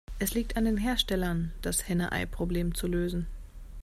[0.17, 3.27] Es liegt an den Herstellern, das Henne-Ei-Problem zu lösen.